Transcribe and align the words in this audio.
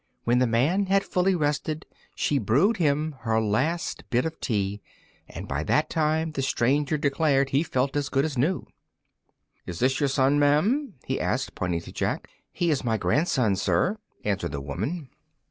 When 0.23 0.39
the 0.39 0.47
man 0.47 0.87
had 0.87 1.03
fully 1.03 1.35
rested, 1.35 1.85
she 2.15 2.39
brewed 2.39 2.77
him 2.77 3.13
her 3.19 3.39
last 3.39 4.03
bit 4.09 4.25
of 4.25 4.39
tea, 4.39 4.81
and 5.29 5.47
by 5.47 5.63
that 5.65 5.91
time 5.91 6.31
the 6.31 6.41
stranger 6.41 6.97
declared 6.97 7.51
he 7.51 7.61
felt 7.61 7.95
as 7.95 8.09
good 8.09 8.25
as 8.25 8.35
new. 8.35 8.65
"Is 9.67 9.77
this 9.77 9.99
your 9.99 10.09
son, 10.09 10.39
ma'am?" 10.39 10.95
he 11.05 11.19
asked, 11.21 11.53
pointing 11.53 11.81
to 11.81 11.91
Jack. 11.91 12.27
"He 12.51 12.71
is 12.71 12.83
my 12.83 12.97
grandson, 12.97 13.55
sir," 13.55 13.99
answered 14.25 14.53
the 14.53 14.59
woman. 14.59 15.09